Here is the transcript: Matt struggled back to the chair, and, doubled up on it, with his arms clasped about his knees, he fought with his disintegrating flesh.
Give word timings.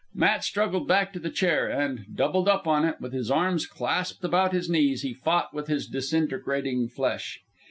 Matt 0.15 0.43
struggled 0.43 0.87
back 0.87 1.13
to 1.13 1.19
the 1.19 1.29
chair, 1.29 1.67
and, 1.69 2.05
doubled 2.15 2.49
up 2.49 2.65
on 2.65 2.85
it, 2.85 2.99
with 2.99 3.13
his 3.13 3.29
arms 3.29 3.67
clasped 3.67 4.23
about 4.23 4.51
his 4.51 4.67
knees, 4.67 5.03
he 5.03 5.13
fought 5.13 5.53
with 5.53 5.67
his 5.67 5.85
disintegrating 5.87 6.87
flesh. 6.87 7.39